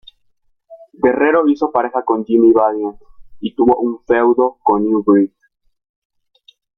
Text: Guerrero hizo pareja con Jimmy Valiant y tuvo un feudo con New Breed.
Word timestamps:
Guerrero 0.93 1.47
hizo 1.47 1.71
pareja 1.71 2.03
con 2.03 2.25
Jimmy 2.25 2.51
Valiant 2.51 2.99
y 3.39 3.53
tuvo 3.53 3.77
un 3.77 4.03
feudo 4.05 4.57
con 4.63 4.83
New 4.83 5.03
Breed. 5.05 5.29